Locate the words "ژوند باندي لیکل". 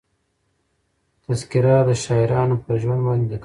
2.81-3.29